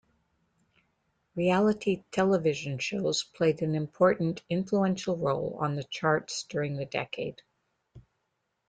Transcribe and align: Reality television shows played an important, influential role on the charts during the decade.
Reality 1.35 2.01
television 2.09 2.79
shows 2.79 3.21
played 3.23 3.61
an 3.61 3.75
important, 3.75 4.41
influential 4.49 5.15
role 5.15 5.55
on 5.61 5.75
the 5.75 5.83
charts 5.83 6.41
during 6.41 6.75
the 6.75 6.85
decade. 6.87 7.43